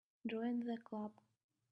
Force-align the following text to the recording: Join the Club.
Join 0.25 0.61
the 0.65 0.77
Club. 0.77 1.11